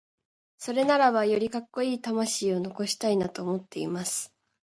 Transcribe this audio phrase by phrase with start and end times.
[0.57, 4.33] それならば、よりカッコイイ魂を残したいなと思っています。